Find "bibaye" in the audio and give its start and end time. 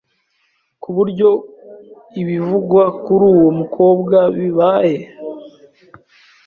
4.37-4.97